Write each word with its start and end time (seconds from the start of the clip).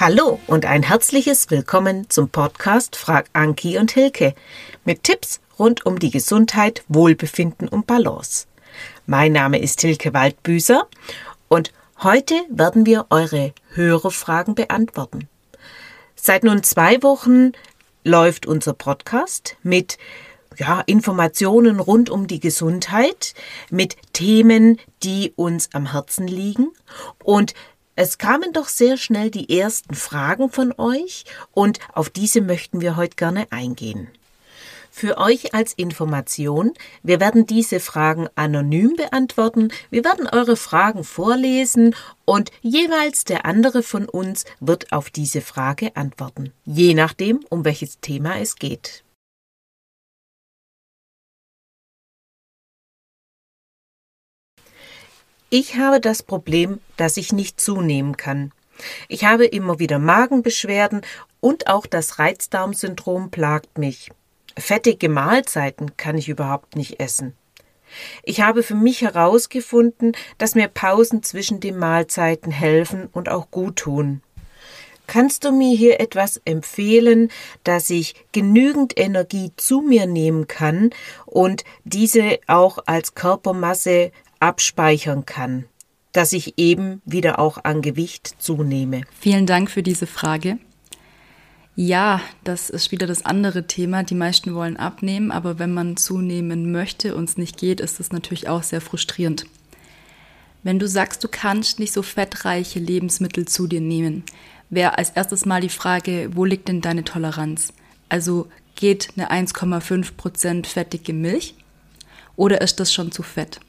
Hallo 0.00 0.38
und 0.46 0.64
ein 0.64 0.84
herzliches 0.84 1.50
Willkommen 1.50 2.08
zum 2.08 2.28
Podcast 2.28 2.94
Frag 2.94 3.28
Anki 3.32 3.78
und 3.78 3.90
Hilke 3.90 4.32
mit 4.84 5.02
Tipps 5.02 5.40
rund 5.58 5.86
um 5.86 5.98
die 5.98 6.12
Gesundheit, 6.12 6.84
Wohlbefinden 6.86 7.66
und 7.66 7.88
Balance. 7.88 8.46
Mein 9.06 9.32
Name 9.32 9.58
ist 9.58 9.80
Hilke 9.80 10.14
Waldbüßer 10.14 10.86
und 11.48 11.72
heute 12.00 12.34
werden 12.48 12.86
wir 12.86 13.06
eure 13.10 13.52
Hörerfragen 13.70 14.54
beantworten. 14.54 15.28
Seit 16.14 16.44
nun 16.44 16.62
zwei 16.62 17.02
Wochen 17.02 17.50
läuft 18.04 18.46
unser 18.46 18.74
Podcast 18.74 19.56
mit 19.64 19.98
ja, 20.56 20.80
Informationen 20.82 21.80
rund 21.80 22.08
um 22.08 22.28
die 22.28 22.38
Gesundheit, 22.38 23.34
mit 23.68 23.96
Themen, 24.12 24.78
die 25.02 25.32
uns 25.34 25.70
am 25.72 25.90
Herzen 25.90 26.28
liegen 26.28 26.68
und 27.24 27.52
es 27.98 28.16
kamen 28.16 28.52
doch 28.52 28.68
sehr 28.68 28.96
schnell 28.96 29.28
die 29.28 29.58
ersten 29.58 29.96
Fragen 29.96 30.50
von 30.50 30.72
euch 30.78 31.24
und 31.50 31.80
auf 31.92 32.10
diese 32.10 32.40
möchten 32.40 32.80
wir 32.80 32.94
heute 32.94 33.16
gerne 33.16 33.48
eingehen. 33.50 34.06
Für 34.92 35.18
euch 35.18 35.52
als 35.52 35.72
Information, 35.72 36.74
wir 37.02 37.18
werden 37.18 37.44
diese 37.44 37.80
Fragen 37.80 38.28
anonym 38.36 38.94
beantworten, 38.94 39.72
wir 39.90 40.04
werden 40.04 40.28
eure 40.28 40.56
Fragen 40.56 41.02
vorlesen 41.02 41.96
und 42.24 42.52
jeweils 42.62 43.24
der 43.24 43.44
andere 43.44 43.82
von 43.82 44.08
uns 44.08 44.44
wird 44.60 44.92
auf 44.92 45.10
diese 45.10 45.40
Frage 45.40 45.96
antworten, 45.96 46.52
je 46.64 46.94
nachdem, 46.94 47.40
um 47.48 47.64
welches 47.64 47.98
Thema 47.98 48.38
es 48.38 48.54
geht. 48.54 49.02
Ich 55.50 55.76
habe 55.76 55.98
das 55.98 56.22
Problem, 56.22 56.78
dass 56.98 57.16
ich 57.16 57.32
nicht 57.32 57.58
zunehmen 57.58 58.18
kann. 58.18 58.52
Ich 59.08 59.24
habe 59.24 59.46
immer 59.46 59.78
wieder 59.78 59.98
Magenbeschwerden 59.98 61.00
und 61.40 61.68
auch 61.68 61.86
das 61.86 62.18
Reizdarmsyndrom 62.18 63.30
plagt 63.30 63.78
mich. 63.78 64.10
Fettige 64.58 65.08
Mahlzeiten 65.08 65.96
kann 65.96 66.18
ich 66.18 66.28
überhaupt 66.28 66.76
nicht 66.76 67.00
essen. 67.00 67.34
Ich 68.24 68.42
habe 68.42 68.62
für 68.62 68.74
mich 68.74 69.00
herausgefunden, 69.00 70.12
dass 70.36 70.54
mir 70.54 70.68
Pausen 70.68 71.22
zwischen 71.22 71.60
den 71.60 71.78
Mahlzeiten 71.78 72.52
helfen 72.52 73.08
und 73.10 73.30
auch 73.30 73.50
gut 73.50 73.76
tun. 73.76 74.20
Kannst 75.06 75.44
du 75.44 75.52
mir 75.52 75.74
hier 75.74 76.00
etwas 76.00 76.38
empfehlen, 76.44 77.30
dass 77.64 77.88
ich 77.88 78.14
genügend 78.32 79.00
Energie 79.00 79.52
zu 79.56 79.80
mir 79.80 80.06
nehmen 80.06 80.46
kann 80.46 80.90
und 81.24 81.64
diese 81.84 82.38
auch 82.46 82.80
als 82.84 83.14
Körpermasse 83.14 84.12
abspeichern 84.40 85.26
kann, 85.26 85.64
dass 86.12 86.32
ich 86.32 86.58
eben 86.58 87.02
wieder 87.04 87.38
auch 87.38 87.64
an 87.64 87.82
Gewicht 87.82 88.34
zunehme? 88.38 89.02
Vielen 89.18 89.46
Dank 89.46 89.70
für 89.70 89.82
diese 89.82 90.06
Frage. 90.06 90.58
Ja, 91.80 92.20
das 92.42 92.70
ist 92.70 92.90
wieder 92.90 93.06
das 93.06 93.24
andere 93.24 93.68
Thema. 93.68 94.02
Die 94.02 94.16
meisten 94.16 94.52
wollen 94.54 94.76
abnehmen, 94.76 95.30
aber 95.30 95.60
wenn 95.60 95.72
man 95.72 95.96
zunehmen 95.96 96.72
möchte 96.72 97.14
und 97.14 97.28
es 97.28 97.38
nicht 97.38 97.56
geht, 97.56 97.80
ist 97.80 98.00
das 98.00 98.10
natürlich 98.10 98.48
auch 98.48 98.64
sehr 98.64 98.80
frustrierend. 98.80 99.46
Wenn 100.64 100.80
du 100.80 100.88
sagst, 100.88 101.22
du 101.22 101.28
kannst 101.28 101.78
nicht 101.78 101.92
so 101.92 102.02
fettreiche 102.02 102.80
Lebensmittel 102.80 103.46
zu 103.46 103.68
dir 103.68 103.80
nehmen, 103.80 104.24
wäre 104.70 104.98
als 104.98 105.10
erstes 105.10 105.46
mal 105.46 105.60
die 105.60 105.68
Frage, 105.68 106.30
wo 106.34 106.44
liegt 106.44 106.66
denn 106.66 106.80
deine 106.80 107.04
Toleranz? 107.04 107.72
Also 108.08 108.48
geht 108.74 109.10
eine 109.16 109.30
1,5% 109.30 110.66
fettige 110.66 111.12
Milch 111.12 111.54
oder 112.34 112.60
ist 112.60 112.80
das 112.80 112.92
schon 112.92 113.12
zu 113.12 113.22
fett? 113.22 113.60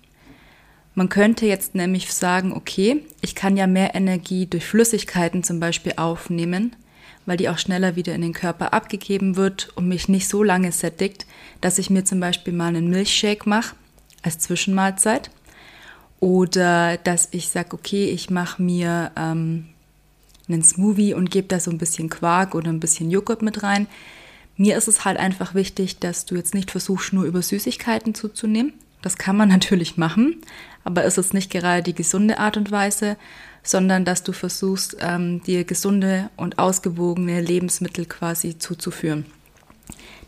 Man 0.95 1.09
könnte 1.09 1.45
jetzt 1.45 1.75
nämlich 1.75 2.11
sagen, 2.13 2.51
okay, 2.51 3.03
ich 3.21 3.35
kann 3.35 3.57
ja 3.57 3.67
mehr 3.67 3.95
Energie 3.95 4.45
durch 4.45 4.65
Flüssigkeiten 4.65 5.43
zum 5.43 5.59
Beispiel 5.59 5.93
aufnehmen, 5.95 6.75
weil 7.25 7.37
die 7.37 7.49
auch 7.49 7.57
schneller 7.57 7.95
wieder 7.95 8.13
in 8.15 8.21
den 8.21 8.33
Körper 8.33 8.73
abgegeben 8.73 9.35
wird 9.35 9.69
und 9.75 9.87
mich 9.87 10.09
nicht 10.09 10.27
so 10.27 10.43
lange 10.43 10.71
sättigt, 10.71 11.25
dass 11.61 11.77
ich 11.77 11.89
mir 11.89 12.03
zum 12.03 12.19
Beispiel 12.19 12.53
mal 12.53 12.67
einen 12.67 12.89
Milchshake 12.89 13.47
mache 13.47 13.75
als 14.23 14.39
Zwischenmahlzeit 14.39 15.29
oder 16.19 16.97
dass 16.97 17.29
ich 17.31 17.49
sage, 17.49 17.73
okay, 17.73 18.09
ich 18.09 18.29
mache 18.29 18.61
mir 18.61 19.11
ähm, 19.15 19.65
einen 20.47 20.63
Smoothie 20.63 21.13
und 21.13 21.31
gebe 21.31 21.47
da 21.47 21.59
so 21.59 21.71
ein 21.71 21.77
bisschen 21.77 22.09
Quark 22.09 22.55
oder 22.55 22.69
ein 22.69 22.79
bisschen 22.79 23.09
Joghurt 23.09 23.41
mit 23.41 23.63
rein. 23.63 23.87
Mir 24.57 24.77
ist 24.77 24.87
es 24.87 25.05
halt 25.05 25.17
einfach 25.17 25.55
wichtig, 25.55 25.99
dass 25.99 26.25
du 26.25 26.35
jetzt 26.35 26.53
nicht 26.53 26.71
versuchst, 26.71 27.13
nur 27.13 27.23
über 27.23 27.41
Süßigkeiten 27.41 28.13
zuzunehmen, 28.13 28.73
das 29.01 29.17
kann 29.17 29.37
man 29.37 29.49
natürlich 29.57 29.97
machen, 29.97 30.41
aber 30.83 31.03
es 31.05 31.17
ist 31.17 31.33
nicht 31.33 31.51
gerade 31.51 31.83
die 31.83 31.95
gesunde 31.95 32.39
Art 32.39 32.57
und 32.57 32.71
Weise, 32.71 33.17
sondern 33.63 34.05
dass 34.05 34.23
du 34.23 34.31
versuchst, 34.31 34.97
ähm, 35.01 35.43
dir 35.43 35.63
gesunde 35.63 36.29
und 36.37 36.59
ausgewogene 36.59 37.41
Lebensmittel 37.41 38.05
quasi 38.05 38.57
zuzuführen. 38.57 39.25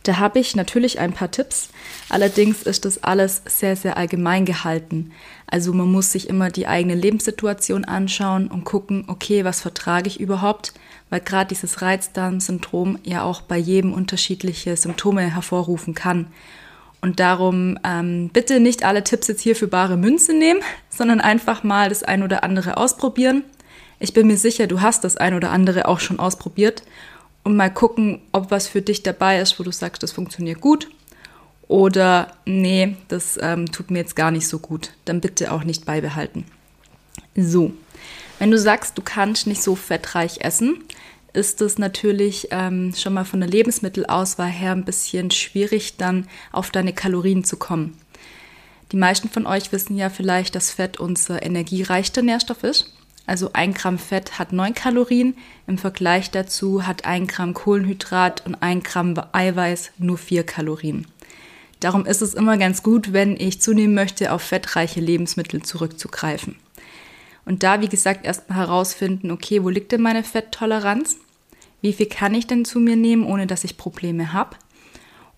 Da 0.04 0.18
habe 0.18 0.40
ich 0.40 0.56
natürlich 0.56 1.00
ein 1.00 1.14
paar 1.14 1.30
Tipps. 1.30 1.70
Allerdings 2.10 2.64
ist 2.64 2.86
das 2.86 3.04
alles 3.04 3.44
sehr, 3.46 3.76
sehr 3.76 3.98
allgemein 3.98 4.46
gehalten. 4.46 5.12
Also 5.46 5.74
man 5.74 5.92
muss 5.92 6.12
sich 6.12 6.28
immer 6.28 6.50
die 6.50 6.66
eigene 6.66 6.96
Lebenssituation 6.96 7.86
anschauen 7.86 8.48
und 8.48 8.64
gucken, 8.64 9.06
okay, 9.08 9.46
was 9.46 9.62
vertrage 9.62 10.08
ich 10.08 10.20
überhaupt? 10.20 10.74
Weil 11.12 11.20
gerade 11.20 11.50
dieses 11.50 11.84
Reizdarmsyndrom 11.84 12.98
ja 13.04 13.24
auch 13.24 13.42
bei 13.42 13.58
jedem 13.58 13.94
unterschiedliche 13.94 14.76
Symptome 14.76 15.22
hervorrufen 15.22 15.94
kann. 15.94 16.28
Und 17.01 17.19
darum 17.19 17.79
ähm, 17.84 18.29
bitte 18.31 18.59
nicht 18.59 18.84
alle 18.84 19.03
Tipps 19.03 19.28
jetzt 19.28 19.41
hier 19.41 19.56
für 19.56 19.67
bare 19.67 19.97
Münze 19.97 20.34
nehmen, 20.34 20.62
sondern 20.89 21.19
einfach 21.19 21.63
mal 21.63 21.89
das 21.89 22.03
ein 22.03 22.22
oder 22.22 22.44
andere 22.44 22.78
ausprobieren. 22.78 23.44
Ich 24.00 24.13
bin 24.13 24.28
mir 24.28 24.38
sicher, 24.38 24.67
du 24.67 24.81
hast 24.81 25.03
das 25.03 25.17
ein 25.17 25.34
oder 25.34 25.50
andere 25.51 25.88
auch 25.88 26.00
schon 26.00 26.19
ausprobiert 26.19 26.84
und 27.44 27.56
mal 27.56 27.73
gucken, 27.73 28.22
ob 28.31 28.51
was 28.51 28.67
für 28.67 28.81
dich 28.81 29.03
dabei 29.03 29.39
ist, 29.39 29.59
wo 29.59 29.63
du 29.63 29.72
sagst, 29.72 30.03
das 30.03 30.12
funktioniert 30.12 30.62
gut 30.62 30.89
oder 31.72 32.34
nee, 32.45 32.97
das 33.07 33.39
ähm, 33.41 33.72
tut 33.72 33.91
mir 33.91 34.00
jetzt 34.00 34.18
gar 34.18 34.29
nicht 34.29 34.45
so 34.45 34.59
gut. 34.59 34.91
Dann 35.06 35.22
bitte 35.22 35.53
auch 35.53 35.63
nicht 35.63 35.85
beibehalten. 35.85 36.44
So, 37.33 37.72
wenn 38.39 38.51
du 38.51 38.59
sagst, 38.59 38.97
du 38.97 39.01
kannst 39.01 39.47
nicht 39.47 39.63
so 39.63 39.75
fettreich 39.78 40.41
essen, 40.41 40.83
ist 41.34 41.62
es 41.62 41.78
natürlich 41.78 42.50
ähm, 42.52 42.94
schon 42.96 43.14
mal 43.14 43.25
von 43.25 43.40
der 43.40 43.50
Lebensmittelauswahl 43.50 44.50
her 44.50 44.72
ein 44.72 44.86
bisschen 44.86 45.31
schwierig, 45.31 45.97
dann 45.97 46.28
auf 46.52 46.72
deine 46.72 46.94
Kalorien 46.94 47.44
zu 47.44 47.58
kommen. 47.58 47.97
Die 48.92 48.97
meisten 48.97 49.30
von 49.30 49.46
euch 49.46 49.72
wissen 49.72 49.96
ja 49.96 50.09
vielleicht, 50.09 50.56
dass 50.56 50.72
Fett 50.72 51.00
unser 51.00 51.44
energiereichster 51.44 52.22
Nährstoff 52.22 52.64
ist. 52.64 52.94
Also 53.25 53.52
ein 53.53 53.74
Gramm 53.74 53.97
Fett 53.97 54.40
hat 54.40 54.52
9 54.52 54.74
Kalorien. 54.74 55.36
Im 55.68 55.78
Vergleich 55.78 56.31
dazu 56.31 56.86
hat 56.86 57.06
ein 57.06 57.28
Gramm 57.28 57.53
Kohlenhydrat 57.53 58.46
und 58.46 58.56
ein 58.56 58.84
Gramm 58.84 59.13
Eiweiß 59.31 59.92
nur 60.00 60.18
4 60.18 60.44
Kalorien. 60.44 61.08
Darum 61.80 62.06
ist 62.06 62.22
es 62.22 62.34
immer 62.34 62.58
ganz 62.58 62.84
gut, 62.84 63.13
wenn 63.13 63.36
ich 63.40 63.62
zunehmen 63.62 63.96
möchte, 63.96 64.34
auf 64.34 64.42
fettreiche 64.42 65.00
Lebensmittel 65.00 65.63
zurückzugreifen. 65.63 66.58
Und 67.46 67.63
da, 67.63 67.81
wie 67.81 67.90
gesagt, 67.90 68.25
erstmal 68.25 68.59
herausfinden, 68.59 69.31
okay, 69.31 69.63
wo 69.63 69.69
liegt 69.69 69.91
denn 69.91 70.02
meine 70.02 70.24
Fetttoleranz? 70.24 71.18
Wie 71.81 71.94
viel 71.94 72.06
kann 72.06 72.35
ich 72.35 72.47
denn 72.47 72.66
zu 72.66 72.79
mir 72.79 72.96
nehmen, 72.96 73.25
ohne 73.25 73.47
dass 73.47 73.63
ich 73.63 73.78
Probleme 73.78 74.34
habe? 74.34 74.56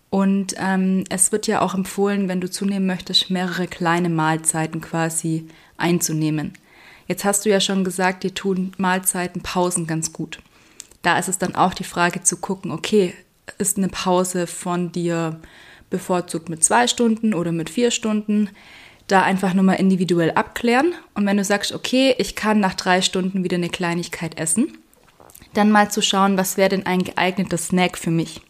Und 0.09 0.53
ähm, 0.57 1.05
es 1.09 1.31
wird 1.31 1.47
ja 1.47 1.61
auch 1.61 1.73
empfohlen, 1.73 2.27
wenn 2.27 2.41
du 2.41 2.49
zunehmen 2.49 2.85
möchtest, 2.85 3.31
mehrere 3.31 3.67
kleine 3.67 4.09
Mahlzeiten 4.09 4.79
quasi 4.79 5.47
einzunehmen. 5.77 6.53
Jetzt 7.07 7.25
hast 7.25 7.45
du 7.45 7.49
ja 7.49 7.59
schon 7.59 7.83
gesagt, 7.83 8.23
dir 8.23 8.33
tun 8.33 8.73
Mahlzeiten, 8.77 9.41
Pausen 9.41 9.87
ganz 9.87 10.13
gut. 10.13 10.39
Da 11.01 11.17
ist 11.17 11.29
es 11.29 11.37
dann 11.37 11.55
auch 11.55 11.73
die 11.73 11.83
Frage 11.83 12.21
zu 12.21 12.37
gucken, 12.37 12.71
okay, 12.71 13.13
ist 13.57 13.77
eine 13.77 13.89
Pause 13.89 14.47
von 14.47 14.91
dir 14.91 15.39
bevorzugt 15.89 16.47
mit 16.47 16.63
zwei 16.63 16.87
Stunden 16.87 17.33
oder 17.33 17.51
mit 17.51 17.69
vier 17.69 17.91
Stunden? 17.91 18.49
Da 19.07 19.21
einfach 19.21 19.53
nur 19.53 19.63
mal 19.63 19.73
individuell 19.73 20.31
abklären. 20.31 20.93
Und 21.13 21.25
wenn 21.25 21.37
du 21.37 21.43
sagst, 21.43 21.73
okay, 21.73 22.15
ich 22.17 22.35
kann 22.35 22.59
nach 22.59 22.73
drei 22.73 23.01
Stunden 23.01 23.43
wieder 23.43 23.57
eine 23.57 23.69
Kleinigkeit 23.69 24.37
essen, 24.37 24.77
dann 25.53 25.71
mal 25.71 25.91
zu 25.91 26.01
schauen, 26.01 26.37
was 26.37 26.57
wäre 26.57 26.69
denn 26.69 26.85
ein 26.85 27.03
geeigneter 27.03 27.57
Snack 27.57 27.97
für 27.97 28.11
mich. 28.11 28.41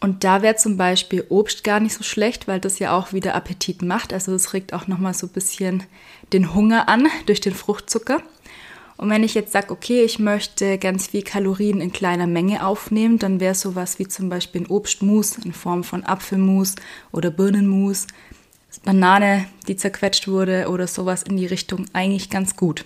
Und 0.00 0.24
da 0.24 0.42
wäre 0.42 0.56
zum 0.56 0.76
Beispiel 0.76 1.24
Obst 1.28 1.62
gar 1.62 1.78
nicht 1.78 1.94
so 1.94 2.02
schlecht, 2.02 2.48
weil 2.48 2.58
das 2.58 2.80
ja 2.80 2.96
auch 2.96 3.12
wieder 3.12 3.36
Appetit 3.36 3.82
macht. 3.82 4.12
Also 4.12 4.34
es 4.34 4.52
regt 4.52 4.72
auch 4.72 4.88
nochmal 4.88 5.14
so 5.14 5.28
ein 5.28 5.32
bisschen 5.32 5.84
den 6.32 6.54
Hunger 6.54 6.88
an 6.88 7.06
durch 7.26 7.40
den 7.40 7.54
Fruchtzucker. 7.54 8.20
Und 8.96 9.10
wenn 9.10 9.24
ich 9.24 9.34
jetzt 9.34 9.52
sage, 9.52 9.70
okay, 9.70 10.02
ich 10.02 10.18
möchte 10.18 10.78
ganz 10.78 11.08
viel 11.08 11.22
Kalorien 11.22 11.80
in 11.80 11.92
kleiner 11.92 12.26
Menge 12.26 12.66
aufnehmen, 12.66 13.18
dann 13.18 13.40
wäre 13.40 13.54
sowas 13.54 13.98
wie 13.98 14.06
zum 14.06 14.28
Beispiel 14.28 14.62
ein 14.62 14.70
Obstmus 14.70 15.38
in 15.38 15.52
Form 15.52 15.82
von 15.82 16.04
Apfelmus 16.04 16.74
oder 17.10 17.30
Birnenmus 17.30 18.06
Banane, 18.80 19.46
die 19.68 19.76
zerquetscht 19.76 20.28
wurde 20.28 20.68
oder 20.68 20.86
sowas 20.86 21.22
in 21.22 21.36
die 21.36 21.46
Richtung 21.46 21.86
eigentlich 21.92 22.30
ganz 22.30 22.56
gut. 22.56 22.84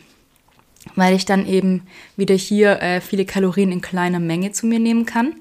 Weil 0.94 1.14
ich 1.14 1.24
dann 1.24 1.46
eben 1.46 1.82
wieder 2.16 2.34
hier 2.34 2.80
äh, 2.80 3.00
viele 3.00 3.24
Kalorien 3.24 3.72
in 3.72 3.80
kleiner 3.80 4.20
Menge 4.20 4.52
zu 4.52 4.66
mir 4.66 4.78
nehmen 4.78 5.04
kann. 5.04 5.34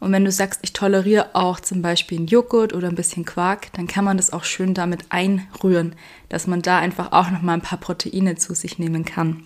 Und 0.00 0.10
wenn 0.10 0.24
du 0.24 0.32
sagst, 0.32 0.60
ich 0.62 0.72
toleriere 0.72 1.34
auch 1.34 1.60
zum 1.60 1.80
Beispiel 1.80 2.18
einen 2.18 2.26
Joghurt 2.26 2.74
oder 2.74 2.88
ein 2.88 2.96
bisschen 2.96 3.24
Quark, 3.24 3.72
dann 3.74 3.86
kann 3.86 4.04
man 4.04 4.16
das 4.16 4.32
auch 4.32 4.42
schön 4.42 4.74
damit 4.74 5.04
einrühren, 5.10 5.94
dass 6.28 6.48
man 6.48 6.60
da 6.60 6.78
einfach 6.78 7.12
auch 7.12 7.30
nochmal 7.30 7.58
ein 7.58 7.62
paar 7.62 7.78
Proteine 7.78 8.34
zu 8.34 8.54
sich 8.54 8.80
nehmen 8.80 9.04
kann. 9.04 9.44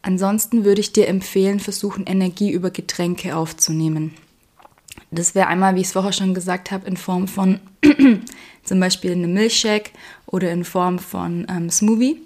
Ansonsten 0.00 0.64
würde 0.64 0.80
ich 0.80 0.94
dir 0.94 1.08
empfehlen, 1.08 1.60
versuchen, 1.60 2.06
Energie 2.06 2.50
über 2.50 2.70
Getränke 2.70 3.36
aufzunehmen. 3.36 4.14
Das 5.10 5.34
wäre 5.34 5.48
einmal, 5.48 5.74
wie 5.74 5.80
ich 5.80 5.88
es 5.88 5.92
vorher 5.92 6.12
schon 6.12 6.32
gesagt 6.32 6.70
habe, 6.70 6.86
in 6.86 6.96
Form 6.96 7.28
von 7.28 7.60
zum 8.70 8.78
Beispiel 8.78 9.10
einem 9.10 9.34
Milchshake 9.34 9.90
oder 10.26 10.52
in 10.52 10.62
Form 10.62 11.00
von 11.00 11.44
ähm, 11.50 11.70
Smoothie. 11.70 12.22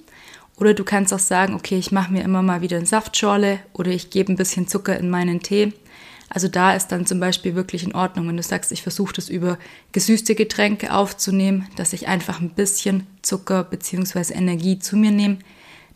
Oder 0.57 0.75
du 0.75 0.85
kannst 0.85 1.13
auch 1.15 1.19
sagen, 1.19 1.55
okay, 1.55 1.79
ich 1.79 1.91
mache 1.91 2.13
mir 2.13 2.23
immer 2.23 2.43
mal 2.43 2.61
wieder 2.61 2.77
eine 2.77 2.85
Saftschorle 2.85 3.61
oder 3.73 3.91
ich 3.91 4.11
gebe 4.11 4.31
ein 4.31 4.37
bisschen 4.37 4.69
Zucker 4.69 4.99
in 4.99 5.09
meinen 5.09 5.41
Tee. 5.41 5.73
Also 6.29 6.49
da 6.49 6.75
ist 6.75 6.89
dann 6.89 7.07
zum 7.07 7.19
Beispiel 7.19 7.55
wirklich 7.55 7.83
in 7.83 7.95
Ordnung, 7.95 8.29
wenn 8.29 8.37
du 8.37 8.43
sagst, 8.43 8.73
ich 8.73 8.83
versuche 8.83 9.15
das 9.15 9.31
über 9.31 9.59
gesüßte 9.93 10.35
Getränke 10.35 10.93
aufzunehmen, 10.93 11.67
dass 11.77 11.95
ich 11.95 12.09
einfach 12.09 12.43
ein 12.43 12.51
bisschen 12.51 13.07
Zucker 13.23 13.65
bzw. 13.65 14.35
Energie 14.35 14.79
zu 14.79 14.99
mir 14.99 15.13
nehme, 15.13 15.39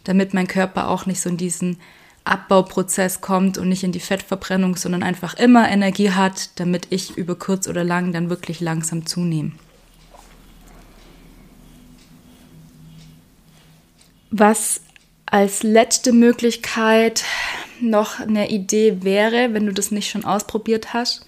damit 0.04 0.32
mein 0.32 0.48
Körper 0.48 0.88
auch 0.88 1.04
nicht 1.04 1.20
so 1.20 1.28
in 1.28 1.36
diesen 1.36 1.76
Abbauprozess 2.24 3.20
kommt 3.20 3.58
und 3.58 3.68
nicht 3.68 3.84
in 3.84 3.92
die 3.92 4.00
Fettverbrennung, 4.00 4.76
sondern 4.76 5.02
einfach 5.02 5.34
immer 5.34 5.68
Energie 5.68 6.12
hat, 6.12 6.58
damit 6.58 6.86
ich 6.88 7.18
über 7.18 7.34
kurz 7.34 7.68
oder 7.68 7.84
lang 7.84 8.12
dann 8.14 8.30
wirklich 8.30 8.60
langsam 8.60 9.04
zunehme. 9.04 9.52
Was 14.30 14.82
als 15.26 15.62
letzte 15.62 16.12
Möglichkeit 16.12 17.24
noch 17.80 18.20
eine 18.20 18.50
Idee 18.50 19.02
wäre, 19.02 19.54
wenn 19.54 19.66
du 19.66 19.72
das 19.72 19.90
nicht 19.90 20.10
schon 20.10 20.24
ausprobiert 20.24 20.92
hast, 20.94 21.26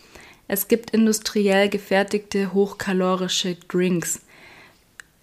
es 0.49 0.69
gibt 0.69 0.91
industriell 0.91 1.69
gefertigte 1.69 2.53
hochkalorische 2.53 3.57
Drinks. 3.69 4.21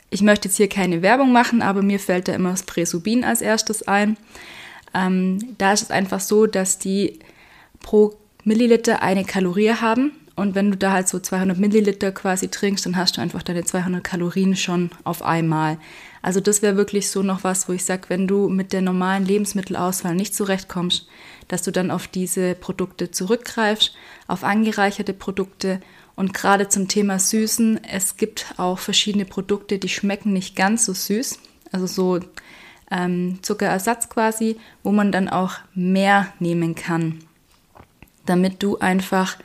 Ich 0.09 0.21
möchte 0.21 0.47
jetzt 0.47 0.55
hier 0.55 0.69
keine 0.69 1.01
Werbung 1.01 1.33
machen, 1.33 1.61
aber 1.61 1.81
mir 1.81 1.99
fällt 1.99 2.29
da 2.29 2.33
immer 2.33 2.51
das 2.51 2.63
Presubin 2.63 3.25
als 3.25 3.41
erstes 3.41 3.87
ein. 3.87 4.15
Ähm, 4.93 5.55
da 5.57 5.73
ist 5.73 5.81
es 5.83 5.91
einfach 5.91 6.21
so, 6.21 6.47
dass 6.47 6.79
die 6.79 7.19
pro 7.81 8.15
Milliliter 8.45 9.01
eine 9.01 9.25
Kalorie 9.25 9.73
haben 9.73 10.13
und 10.37 10.53
wenn 10.53 10.69
du 10.69 10.77
da 10.77 10.91
halt 10.91 11.07
so 11.07 11.19
200 11.19 11.57
Milliliter 11.57 12.11
quasi 12.11 12.47
trinkst, 12.47 12.85
dann 12.85 12.95
hast 12.95 13.17
du 13.17 13.21
einfach 13.21 13.41
deine 13.41 13.65
200 13.65 14.03
Kalorien 14.03 14.55
schon 14.55 14.91
auf 15.03 15.23
einmal. 15.23 15.79
Also 16.21 16.41
das 16.41 16.61
wäre 16.61 16.77
wirklich 16.77 17.09
so 17.09 17.23
noch 17.23 17.43
was, 17.43 17.67
wo 17.67 17.73
ich 17.73 17.83
sage, 17.83 18.03
wenn 18.09 18.27
du 18.27 18.47
mit 18.47 18.71
der 18.71 18.83
normalen 18.83 19.25
Lebensmittelauswahl 19.25 20.13
nicht 20.13 20.35
zurechtkommst, 20.35 21.07
dass 21.47 21.63
du 21.63 21.71
dann 21.71 21.89
auf 21.89 22.07
diese 22.07 22.53
Produkte 22.53 23.09
zurückgreifst, 23.09 23.95
auf 24.27 24.43
angereicherte 24.43 25.13
Produkte. 25.13 25.81
Und 26.15 26.35
gerade 26.35 26.69
zum 26.69 26.87
Thema 26.87 27.17
Süßen, 27.17 27.83
es 27.83 28.15
gibt 28.15 28.53
auch 28.57 28.77
verschiedene 28.77 29.25
Produkte, 29.25 29.79
die 29.79 29.89
schmecken 29.89 30.33
nicht 30.33 30.55
ganz 30.55 30.85
so 30.85 30.93
süß. 30.93 31.39
Also 31.71 31.87
so 31.87 32.19
ähm, 32.91 33.39
Zuckerersatz 33.41 34.07
quasi, 34.09 34.57
wo 34.83 34.91
man 34.91 35.11
dann 35.11 35.29
auch 35.29 35.55
mehr 35.73 36.27
nehmen 36.39 36.75
kann, 36.75 37.23
damit 38.27 38.61
du 38.61 38.77
einfach 38.77 39.37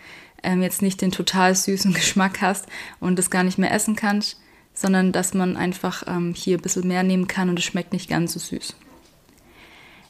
ähm, 0.42 0.62
jetzt 0.62 0.82
nicht 0.82 1.00
den 1.00 1.12
total 1.12 1.54
süßen 1.54 1.92
Geschmack 1.94 2.40
hast 2.40 2.66
und 3.00 3.18
das 3.18 3.30
gar 3.30 3.42
nicht 3.42 3.58
mehr 3.58 3.72
essen 3.72 3.96
kannst, 3.96 4.38
sondern 4.74 5.12
dass 5.12 5.34
man 5.34 5.56
einfach 5.56 6.04
ähm, 6.06 6.34
hier 6.34 6.58
ein 6.58 6.62
bisschen 6.62 6.88
mehr 6.88 7.02
nehmen 7.02 7.28
kann 7.28 7.48
und 7.48 7.58
es 7.58 7.64
schmeckt 7.64 7.92
nicht 7.92 8.08
ganz 8.08 8.32
so 8.32 8.38
süß. 8.38 8.74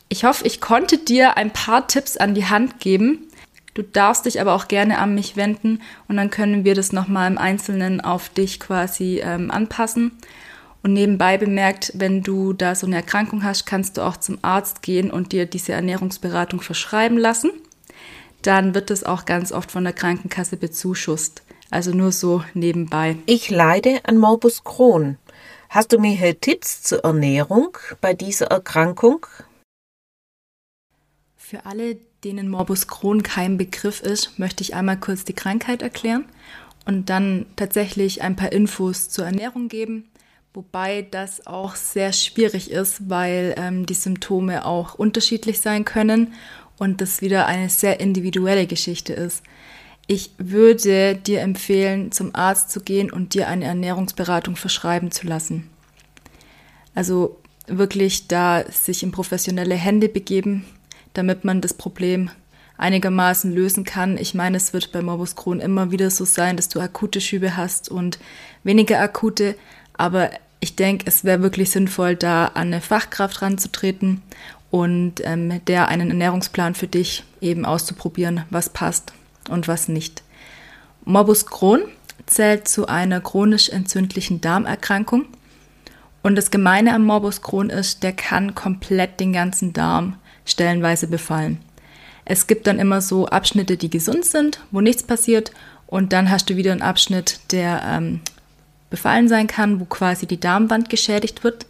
Ich 0.09 0.25
hoffe, 0.25 0.47
ich 0.47 0.61
konnte 0.61 0.99
dir 0.99 1.37
ein 1.37 1.53
paar 1.53 1.87
Tipps 1.89 2.17
an 2.17 2.35
die 2.35 2.45
Hand 2.45 2.81
geben. 2.81 3.29
Du 3.75 3.83
darfst 3.83 4.27
dich 4.27 4.41
aber 4.41 4.55
auch 4.55 4.69
gerne 4.69 4.99
an 4.99 5.15
mich 5.15 5.37
wenden 5.37 5.81
und 6.07 6.19
dann 6.19 6.31
können 6.31 6.65
wir 6.65 6.75
das 6.75 6.93
nochmal 6.93 7.31
im 7.31 7.39
Einzelnen 7.39 8.03
auf 8.03 8.29
dich 8.29 8.61
quasi 8.61 9.23
ähm, 9.25 9.51
anpassen. 9.51 10.13
Und 10.83 10.93
nebenbei 10.93 11.39
bemerkt, 11.39 11.93
wenn 11.95 12.23
du 12.23 12.53
da 12.53 12.75
so 12.75 12.87
eine 12.87 12.97
Erkrankung 12.97 13.45
hast, 13.45 13.65
kannst 13.65 13.97
du 13.97 14.03
auch 14.03 14.17
zum 14.17 14.39
Arzt 14.43 14.83
gehen 14.83 15.11
und 15.11 15.33
dir 15.33 15.47
diese 15.47 15.73
Ernährungsberatung 15.73 16.61
verschreiben 16.61 17.17
lassen 17.17 17.53
dann 18.47 18.75
wird 18.75 18.91
es 18.91 19.05
auch 19.05 19.25
ganz 19.25 19.53
oft 19.53 19.71
von 19.71 19.85
der 19.85 19.93
Krankenkasse 19.93 20.57
bezuschusst. 20.57 21.43
Also 21.71 21.93
nur 21.93 22.13
so 22.13 22.45
nebenbei. 22.55 23.17
Ich 23.25 23.49
leide 23.49 24.01
an 24.05 24.19
Morbus 24.19 24.63
Crohn. 24.63 25.17
Hast 25.71 25.93
du 25.93 25.99
mir 25.99 26.15
hier 26.15 26.39
Tipps 26.39 26.83
zur 26.83 27.03
Ernährung 27.03 27.79
bei 28.03 28.13
dieser 28.13 28.49
Erkrankung? 28.49 29.27
Für 31.35 31.65
alle, 31.65 31.97
denen 32.25 32.51
Morbus 32.51 32.89
Crohn 32.89 33.23
kein 33.23 33.57
Begriff 33.57 34.03
ist, 34.03 34.39
möchte 34.39 34.63
ich 34.63 34.75
einmal 34.75 34.99
kurz 34.99 35.25
die 35.25 35.33
Krankheit 35.33 35.81
erklären 35.81 36.27
und 36.85 37.09
dann 37.09 37.47
tatsächlich 37.57 38.21
ein 38.21 38.37
paar 38.37 38.53
Infos 38.53 39.09
zur 39.09 39.25
Ernährung 39.25 39.69
geben. 39.69 40.11
Wobei 40.53 41.07
das 41.11 41.47
auch 41.47 41.75
sehr 41.75 42.13
schwierig 42.13 42.71
ist, 42.71 43.09
weil 43.09 43.55
ähm, 43.57 43.87
die 43.87 43.95
Symptome 43.95 44.67
auch 44.67 44.95
unterschiedlich 44.95 45.61
sein 45.63 45.87
können 45.87 46.35
und 46.83 47.01
das 47.01 47.23
wieder 47.23 47.47
eine 47.47 47.69
sehr 47.69 48.01
individuelle 48.01 48.67
Geschichte 48.67 49.13
ist. 49.13 49.45
Ich 50.09 50.33
würde 50.37 51.15
dir 51.15 51.41
empfehlen, 51.41 52.11
zum 52.11 52.35
Arzt 52.35 52.73
zu 52.73 52.81
gehen 52.81 53.13
und 53.13 53.35
dir 53.35 53.47
eine 53.47 53.67
Ernährungsberatung 53.67 54.57
verschreiben 54.57 55.13
zu 55.13 55.29
lassen. 55.29 55.71
Also 56.93 57.39
wirklich 57.69 58.27
da 58.27 58.65
sich 58.69 59.05
in 59.05 59.13
professionelle 59.13 59.77
Hände 59.77 60.09
begeben, 60.09 60.65
damit 61.15 61.45
man 61.45 61.61
das 61.61 61.73
Problem 61.73 62.31
einigermaßen 62.79 63.53
lösen 63.53 63.85
kann. 63.85 64.19
Ich 64.19 64.35
meine, 64.35 64.57
es 64.57 64.73
wird 64.73 64.91
bei 64.91 65.03
Morbus 65.03 65.37
Crohn 65.37 65.61
immer 65.61 65.93
wieder 65.93 66.11
so 66.11 66.25
sein, 66.25 66.57
dass 66.57 66.69
du 66.69 66.81
akute 66.81 67.21
Schübe 67.21 67.57
hast 67.57 67.91
und 67.91 68.19
weniger 68.65 68.99
akute, 68.99 69.55
aber 69.93 70.33
ich 70.59 70.75
denke, 70.75 71.05
es 71.07 71.23
wäre 71.23 71.43
wirklich 71.43 71.71
sinnvoll, 71.71 72.17
da 72.17 72.47
an 72.47 72.69
eine 72.69 72.81
Fachkraft 72.81 73.41
ranzutreten 73.41 74.21
und 74.73 75.21
ähm, 75.23 75.63
der 75.67 75.89
einen 75.89 76.09
Ernährungsplan 76.09 76.75
für 76.75 76.87
dich 76.87 77.25
eben 77.43 77.67
auszuprobieren, 77.67 78.45
was 78.49 78.71
passt 78.71 79.13
und 79.51 79.69
was 79.69 79.87
nicht. 79.87 80.23
Morbus 81.05 81.45
Crohn 81.45 81.83
zählt 82.25 82.67
zu 82.67 82.87
einer 82.89 83.21
chronisch 83.21 83.69
entzündlichen 83.69 84.41
Darmerkrankung. 84.41 85.27
Und 86.23 86.37
das 86.37 86.51
Gemeine 86.51 86.95
am 86.95 87.05
Morbus 87.05 87.43
Crohn 87.43 87.69
ist, 87.69 88.03
der 88.03 88.15
kann 88.15 88.55
komplett 88.55 89.21
den 89.21 89.35
ganzen 89.35 89.75
Darm 89.75 90.17
stellenweise 90.47 91.07
befallen. 91.07 91.59
Es 92.25 92.47
gibt 92.47 92.67
dann 92.67 92.79
immer 92.79 93.03
so 93.03 93.27
Abschnitte, 93.27 93.77
die 93.77 93.91
gesund 93.91 94.25
sind, 94.25 94.61
wo 94.71 94.81
nichts 94.81 95.03
passiert. 95.03 95.53
Und 95.87 96.15
dann 96.15 96.31
hast 96.31 96.49
du 96.49 96.57
wieder 96.57 96.73
einen 96.73 96.81
Abschnitt, 96.81 97.41
der 97.51 97.83
ähm, 97.85 98.21
befallen 98.89 99.29
sein 99.29 99.49
kann, 99.49 99.81
wo 99.81 99.85
quasi 99.85 100.27
die 100.27 100.41
Darmwand 100.41 100.89
geschädigt 100.89 101.45
wird. 101.45 101.67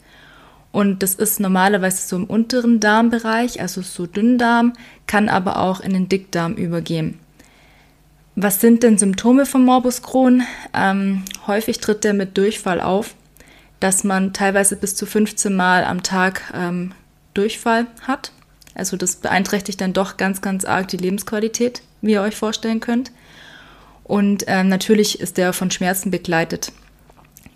Und 0.72 1.02
das 1.02 1.14
ist 1.14 1.38
normalerweise 1.38 2.08
so 2.08 2.16
im 2.16 2.24
unteren 2.24 2.80
Darmbereich, 2.80 3.60
also 3.60 3.82
so 3.82 4.06
Dünndarm, 4.06 4.72
kann 5.06 5.28
aber 5.28 5.58
auch 5.58 5.80
in 5.80 5.92
den 5.92 6.08
Dickdarm 6.08 6.54
übergehen. 6.54 7.18
Was 8.34 8.62
sind 8.62 8.82
denn 8.82 8.96
Symptome 8.96 9.44
von 9.44 9.62
Morbus 9.62 10.00
Crohn? 10.00 10.42
Ähm, 10.72 11.22
häufig 11.46 11.78
tritt 11.78 12.02
der 12.04 12.14
mit 12.14 12.38
Durchfall 12.38 12.80
auf, 12.80 13.14
dass 13.78 14.04
man 14.04 14.32
teilweise 14.32 14.76
bis 14.76 14.96
zu 14.96 15.04
15 15.04 15.54
Mal 15.54 15.84
am 15.84 16.02
Tag 16.02 16.50
ähm, 16.54 16.94
Durchfall 17.34 17.86
hat. 18.06 18.32
Also 18.74 18.96
das 18.96 19.16
beeinträchtigt 19.16 19.78
dann 19.82 19.92
doch 19.92 20.16
ganz, 20.16 20.40
ganz 20.40 20.64
arg 20.64 20.88
die 20.88 20.96
Lebensqualität, 20.96 21.82
wie 22.00 22.12
ihr 22.12 22.22
euch 22.22 22.34
vorstellen 22.34 22.80
könnt. 22.80 23.12
Und 24.04 24.44
ähm, 24.46 24.68
natürlich 24.68 25.20
ist 25.20 25.36
der 25.36 25.52
von 25.52 25.70
Schmerzen 25.70 26.10
begleitet. 26.10 26.72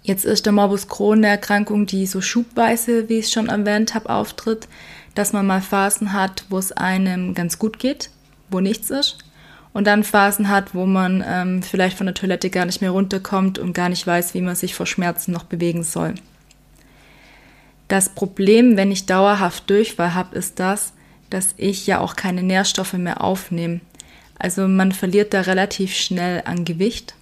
Jetzt 0.06 0.24
ist 0.24 0.46
der 0.46 0.52
Morbus 0.52 0.86
Crohn 0.86 1.18
eine 1.18 1.26
Erkrankung, 1.26 1.84
die 1.84 2.06
so 2.06 2.20
schubweise, 2.20 3.08
wie 3.08 3.18
ich 3.18 3.24
es 3.24 3.32
schon 3.32 3.48
erwähnt 3.48 3.92
habe, 3.92 4.08
auftritt, 4.08 4.68
dass 5.16 5.32
man 5.32 5.44
mal 5.44 5.60
Phasen 5.60 6.12
hat, 6.12 6.44
wo 6.48 6.58
es 6.58 6.70
einem 6.70 7.34
ganz 7.34 7.58
gut 7.58 7.80
geht, 7.80 8.10
wo 8.48 8.60
nichts 8.60 8.90
ist. 8.90 9.18
Und 9.72 9.88
dann 9.88 10.04
Phasen 10.04 10.48
hat, 10.48 10.76
wo 10.76 10.86
man 10.86 11.24
ähm, 11.26 11.60
vielleicht 11.60 11.96
von 11.98 12.06
der 12.06 12.14
Toilette 12.14 12.50
gar 12.50 12.66
nicht 12.66 12.80
mehr 12.80 12.92
runterkommt 12.92 13.58
und 13.58 13.72
gar 13.72 13.88
nicht 13.88 14.06
weiß, 14.06 14.32
wie 14.34 14.42
man 14.42 14.54
sich 14.54 14.76
vor 14.76 14.86
Schmerzen 14.86 15.32
noch 15.32 15.42
bewegen 15.42 15.82
soll. 15.82 16.14
Das 17.88 18.08
Problem, 18.08 18.76
wenn 18.76 18.92
ich 18.92 19.06
dauerhaft 19.06 19.68
Durchfall 19.68 20.14
habe, 20.14 20.36
ist 20.36 20.60
das, 20.60 20.92
dass 21.30 21.52
ich 21.56 21.84
ja 21.88 21.98
auch 21.98 22.14
keine 22.14 22.44
Nährstoffe 22.44 22.92
mehr 22.92 23.24
aufnehme. 23.24 23.80
Also 24.38 24.68
man 24.68 24.92
verliert 24.92 25.34
da 25.34 25.40
relativ 25.40 25.96
schnell 25.96 26.42
an 26.44 26.64
Gewicht. 26.64 27.16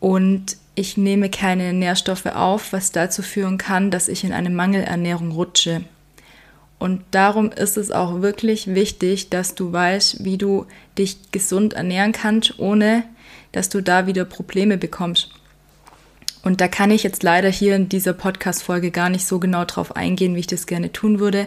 Und 0.00 0.56
ich 0.74 0.96
nehme 0.96 1.28
keine 1.28 1.72
Nährstoffe 1.72 2.26
auf, 2.26 2.72
was 2.72 2.92
dazu 2.92 3.22
führen 3.22 3.58
kann, 3.58 3.90
dass 3.90 4.08
ich 4.08 4.24
in 4.24 4.32
eine 4.32 4.50
Mangelernährung 4.50 5.32
rutsche. 5.32 5.82
Und 6.78 7.02
darum 7.12 7.52
ist 7.52 7.76
es 7.76 7.90
auch 7.92 8.22
wirklich 8.22 8.74
wichtig, 8.74 9.30
dass 9.30 9.54
du 9.54 9.72
weißt, 9.72 10.24
wie 10.24 10.38
du 10.38 10.66
dich 10.98 11.30
gesund 11.30 11.74
ernähren 11.74 12.12
kannst, 12.12 12.58
ohne 12.58 13.04
dass 13.52 13.68
du 13.68 13.82
da 13.82 14.06
wieder 14.06 14.24
Probleme 14.24 14.78
bekommst. 14.78 15.30
Und 16.42 16.60
da 16.60 16.66
kann 16.66 16.90
ich 16.90 17.04
jetzt 17.04 17.22
leider 17.22 17.50
hier 17.50 17.76
in 17.76 17.88
dieser 17.88 18.14
Podcast-Folge 18.14 18.90
gar 18.90 19.10
nicht 19.10 19.26
so 19.26 19.38
genau 19.38 19.64
drauf 19.64 19.94
eingehen, 19.94 20.34
wie 20.34 20.40
ich 20.40 20.48
das 20.48 20.66
gerne 20.66 20.90
tun 20.90 21.20
würde. 21.20 21.46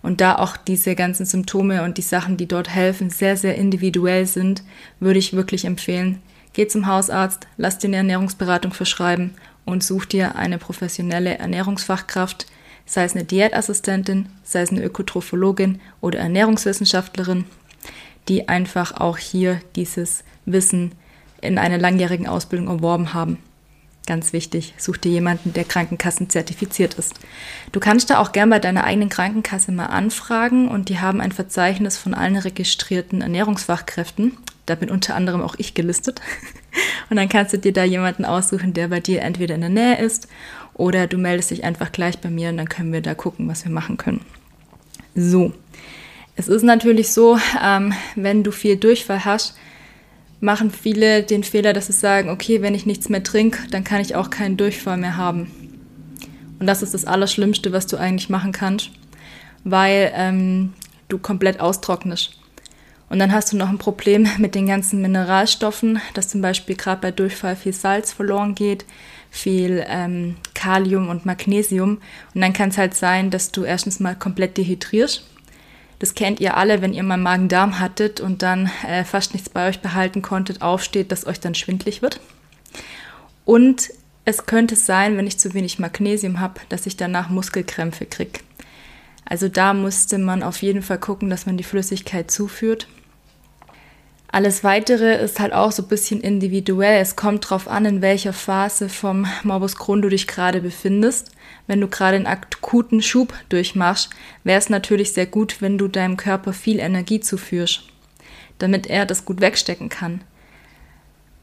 Und 0.00 0.22
da 0.22 0.36
auch 0.36 0.56
diese 0.56 0.94
ganzen 0.94 1.26
Symptome 1.26 1.82
und 1.82 1.98
die 1.98 2.02
Sachen, 2.02 2.38
die 2.38 2.48
dort 2.48 2.70
helfen, 2.70 3.10
sehr, 3.10 3.36
sehr 3.36 3.56
individuell 3.56 4.24
sind, 4.24 4.62
würde 4.98 5.18
ich 5.18 5.34
wirklich 5.34 5.66
empfehlen, 5.66 6.22
Geh 6.52 6.66
zum 6.66 6.86
Hausarzt, 6.86 7.46
lass 7.56 7.78
dir 7.78 7.88
eine 7.88 7.98
Ernährungsberatung 7.98 8.72
verschreiben 8.72 9.34
und 9.64 9.84
such 9.84 10.06
dir 10.06 10.36
eine 10.36 10.58
professionelle 10.58 11.38
Ernährungsfachkraft. 11.38 12.46
sei 12.86 13.04
es 13.04 13.14
eine 13.14 13.24
Diätassistentin, 13.24 14.28
sei 14.42 14.62
es 14.62 14.70
eine 14.70 14.82
Ökotrophologin 14.82 15.80
oder 16.00 16.18
Ernährungswissenschaftlerin, 16.18 17.44
die 18.28 18.48
einfach 18.48 19.00
auch 19.00 19.16
hier 19.16 19.60
dieses 19.76 20.24
Wissen 20.44 20.92
in 21.40 21.56
einer 21.56 21.78
langjährigen 21.78 22.26
Ausbildung 22.26 22.66
erworben 22.66 23.14
haben. 23.14 23.38
Ganz 24.06 24.32
wichtig, 24.32 24.74
such 24.76 24.96
dir 24.96 25.12
jemanden, 25.12 25.52
der 25.52 25.64
Krankenkassen 25.64 26.30
zertifiziert 26.30 26.94
ist. 26.94 27.14
Du 27.70 27.78
kannst 27.78 28.10
da 28.10 28.18
auch 28.18 28.32
gern 28.32 28.50
bei 28.50 28.58
deiner 28.58 28.82
eigenen 28.82 29.08
Krankenkasse 29.08 29.70
mal 29.70 29.86
anfragen 29.86 30.66
und 30.68 30.88
die 30.88 30.98
haben 30.98 31.20
ein 31.20 31.30
Verzeichnis 31.30 31.96
von 31.96 32.14
allen 32.14 32.36
registrierten 32.36 33.20
Ernährungsfachkräften. 33.20 34.36
Da 34.66 34.74
bin 34.74 34.90
unter 34.90 35.14
anderem 35.14 35.40
auch 35.40 35.54
ich 35.58 35.74
gelistet. 35.74 36.20
Und 37.10 37.16
dann 37.16 37.28
kannst 37.28 37.52
du 37.52 37.58
dir 37.58 37.72
da 37.72 37.84
jemanden 37.84 38.24
aussuchen, 38.24 38.72
der 38.72 38.88
bei 38.88 39.00
dir 39.00 39.22
entweder 39.22 39.56
in 39.56 39.62
der 39.62 39.70
Nähe 39.70 39.98
ist 39.98 40.28
oder 40.74 41.06
du 41.06 41.18
meldest 41.18 41.50
dich 41.50 41.64
einfach 41.64 41.92
gleich 41.92 42.18
bei 42.18 42.30
mir 42.30 42.48
und 42.48 42.56
dann 42.56 42.68
können 42.68 42.92
wir 42.92 43.02
da 43.02 43.14
gucken, 43.14 43.48
was 43.48 43.64
wir 43.64 43.72
machen 43.72 43.96
können. 43.96 44.20
So, 45.14 45.52
es 46.36 46.48
ist 46.48 46.62
natürlich 46.62 47.10
so, 47.10 47.38
ähm, 47.62 47.92
wenn 48.14 48.42
du 48.42 48.50
viel 48.50 48.76
Durchfall 48.76 49.24
hast, 49.26 49.58
machen 50.40 50.70
viele 50.70 51.22
den 51.22 51.44
Fehler, 51.44 51.74
dass 51.74 51.88
sie 51.88 51.92
sagen, 51.92 52.30
okay, 52.30 52.62
wenn 52.62 52.74
ich 52.74 52.86
nichts 52.86 53.10
mehr 53.10 53.22
trinke, 53.22 53.68
dann 53.70 53.84
kann 53.84 54.00
ich 54.00 54.14
auch 54.14 54.30
keinen 54.30 54.56
Durchfall 54.56 54.96
mehr 54.96 55.18
haben. 55.18 55.50
Und 56.58 56.66
das 56.66 56.82
ist 56.82 56.94
das 56.94 57.04
Allerschlimmste, 57.04 57.72
was 57.72 57.86
du 57.86 57.98
eigentlich 57.98 58.30
machen 58.30 58.52
kannst, 58.52 58.90
weil 59.64 60.12
ähm, 60.14 60.72
du 61.08 61.18
komplett 61.18 61.60
austrocknest. 61.60 62.39
Und 63.10 63.18
dann 63.18 63.32
hast 63.32 63.52
du 63.52 63.58
noch 63.58 63.68
ein 63.68 63.76
Problem 63.76 64.26
mit 64.38 64.54
den 64.54 64.66
ganzen 64.66 65.02
Mineralstoffen, 65.02 66.00
dass 66.14 66.28
zum 66.28 66.40
Beispiel 66.40 66.76
gerade 66.76 67.02
bei 67.02 67.10
Durchfall 67.10 67.56
viel 67.56 67.74
Salz 67.74 68.12
verloren 68.12 68.54
geht, 68.54 68.86
viel 69.30 69.84
ähm, 69.86 70.36
Kalium 70.54 71.10
und 71.10 71.26
Magnesium. 71.26 71.98
Und 72.34 72.40
dann 72.40 72.54
kann 72.54 72.70
es 72.70 72.78
halt 72.78 72.94
sein, 72.94 73.30
dass 73.30 73.52
du 73.52 73.64
erstens 73.64 74.00
mal 74.00 74.16
komplett 74.16 74.56
dehydrierst 74.56 75.24
das 76.00 76.14
kennt 76.14 76.40
ihr 76.40 76.56
alle, 76.56 76.80
wenn 76.80 76.94
ihr 76.94 77.02
mal 77.02 77.18
Magen-Darm 77.18 77.78
hattet 77.78 78.20
und 78.20 78.42
dann 78.42 78.70
äh, 78.88 79.04
fast 79.04 79.34
nichts 79.34 79.50
bei 79.50 79.68
euch 79.68 79.80
behalten 79.80 80.22
konntet, 80.22 80.62
aufsteht, 80.62 81.12
dass 81.12 81.26
euch 81.26 81.40
dann 81.40 81.54
schwindlig 81.54 82.00
wird. 82.00 82.20
Und 83.44 83.90
es 84.24 84.46
könnte 84.46 84.76
sein, 84.76 85.18
wenn 85.18 85.26
ich 85.26 85.38
zu 85.38 85.52
wenig 85.52 85.78
Magnesium 85.78 86.40
habe, 86.40 86.60
dass 86.70 86.86
ich 86.86 86.96
danach 86.96 87.28
Muskelkrämpfe 87.28 88.06
kriege. 88.06 88.40
Also 89.26 89.48
da 89.48 89.74
musste 89.74 90.16
man 90.16 90.42
auf 90.42 90.62
jeden 90.62 90.82
Fall 90.82 90.98
gucken, 90.98 91.28
dass 91.28 91.44
man 91.44 91.58
die 91.58 91.64
Flüssigkeit 91.64 92.30
zuführt. 92.30 92.88
Alles 94.32 94.62
weitere 94.62 95.20
ist 95.22 95.40
halt 95.40 95.52
auch 95.52 95.72
so 95.72 95.82
ein 95.82 95.88
bisschen 95.88 96.20
individuell. 96.20 97.00
Es 97.00 97.16
kommt 97.16 97.44
darauf 97.44 97.66
an, 97.66 97.84
in 97.84 98.00
welcher 98.00 98.32
Phase 98.32 98.88
vom 98.88 99.26
Morbus 99.42 99.76
Crohn 99.76 100.02
du 100.02 100.08
dich 100.08 100.28
gerade 100.28 100.60
befindest. 100.60 101.32
Wenn 101.66 101.80
du 101.80 101.88
gerade 101.88 102.16
einen 102.16 102.26
akuten 102.26 103.02
Schub 103.02 103.34
durchmachst, 103.48 104.10
wäre 104.44 104.58
es 104.58 104.70
natürlich 104.70 105.12
sehr 105.12 105.26
gut, 105.26 105.60
wenn 105.60 105.78
du 105.78 105.88
deinem 105.88 106.16
Körper 106.16 106.52
viel 106.52 106.78
Energie 106.78 107.18
zuführst, 107.18 107.82
damit 108.58 108.86
er 108.86 109.04
das 109.04 109.24
gut 109.24 109.40
wegstecken 109.40 109.88
kann. 109.88 110.22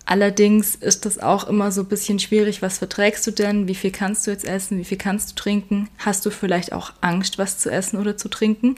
Allerdings 0.05 0.75
ist 0.75 1.05
das 1.05 1.19
auch 1.19 1.49
immer 1.49 1.73
so 1.73 1.81
ein 1.81 1.89
bisschen 1.89 2.19
schwierig. 2.19 2.61
Was 2.61 2.77
verträgst 2.77 3.27
du 3.27 3.31
denn? 3.31 3.67
Wie 3.67 3.75
viel 3.75 3.91
kannst 3.91 4.25
du 4.25 4.31
jetzt 4.31 4.45
essen? 4.45 4.77
Wie 4.77 4.85
viel 4.85 4.97
kannst 4.97 5.31
du 5.31 5.35
trinken? 5.35 5.89
Hast 5.97 6.25
du 6.25 6.29
vielleicht 6.29 6.71
auch 6.71 6.93
Angst, 7.01 7.37
was 7.37 7.57
zu 7.57 7.69
essen 7.69 7.99
oder 7.99 8.15
zu 8.15 8.29
trinken? 8.29 8.77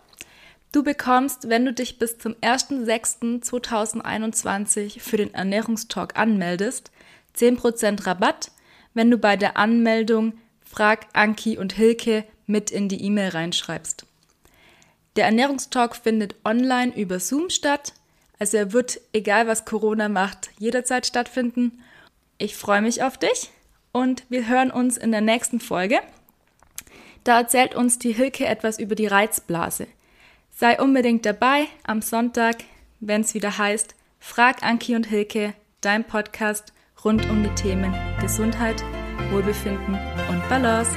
du 0.72 0.84
bekommst, 0.84 1.50
wenn 1.50 1.66
du 1.66 1.74
dich 1.74 1.98
bis 2.00 2.18
zum 2.18 2.34
1.6.2021 2.36 5.02
für 5.02 5.18
den 5.18 5.34
Ernährungstalk 5.34 6.18
anmeldest, 6.18 6.92
10% 7.36 8.08
Rabatt, 8.08 8.52
wenn 8.94 9.12
du 9.12 9.18
bei 9.18 9.36
der 9.38 9.58
Anmeldung 9.58 10.34
Frag 10.64 11.08
Anki 11.14 11.58
und 11.58 11.74
Hilke 11.74 12.26
mit 12.46 12.70
in 12.72 12.88
die 12.88 13.04
E-Mail 13.04 13.30
reinschreibst. 13.30 14.06
Der 15.18 15.26
Ernährungstalk 15.26 15.96
findet 15.96 16.36
online 16.46 16.96
über 16.96 17.20
Zoom 17.20 17.50
statt. 17.50 17.94
Also 18.42 18.58
er 18.58 18.74
wird, 18.74 19.00
egal 19.14 19.46
was 19.46 19.66
Corona 19.66 20.10
macht, 20.10 20.50
jederzeit 20.58 21.06
stattfinden. 21.06 21.84
Ich 22.40 22.56
freue 22.56 22.82
mich 22.82 23.04
auf 23.04 23.20
dich 23.20 23.52
und 23.92 24.24
wir 24.30 24.48
hören 24.48 24.72
uns 24.72 24.98
in 24.98 25.12
der 25.12 25.22
nächsten 25.22 25.60
Folge. 25.60 26.00
Da 27.24 27.38
erzählt 27.38 27.76
uns 27.76 28.00
die 28.00 28.14
Hilke 28.14 28.48
etwas 28.48 28.80
über 28.80 28.96
die 28.96 29.06
Reizblase. 29.06 29.86
Sei 30.50 30.82
unbedingt 30.82 31.24
dabei 31.24 31.68
am 31.84 32.02
Sonntag, 32.02 32.64
wenn 33.00 33.22
es 33.22 33.36
wieder 33.36 33.60
heißt 33.60 33.94
Frag 34.20 34.64
Anki 34.64 34.96
und 34.96 35.06
Hilke, 35.06 35.54
dein 35.82 36.04
Podcast 36.04 36.74
rund 37.06 37.30
um 37.30 37.44
die 37.44 37.54
Themen 37.54 37.94
Gesundheit, 38.22 38.84
Wohlbefinden 39.30 40.00
und 40.32 40.50
Balance. 40.50 40.90